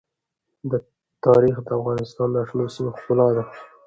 [1.25, 3.43] تاریخ د افغانستان د شنو سیمو ښکلا ده.